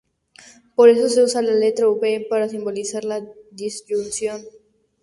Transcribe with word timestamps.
Por 0.75 0.89
eso 0.89 1.07
se 1.09 1.21
usa 1.21 1.43
la 1.43 1.53
letra 1.53 1.85
"v" 1.87 2.25
para 2.27 2.49
simbolizar 2.49 3.05
la 3.05 3.23
disyunción. 3.51 4.41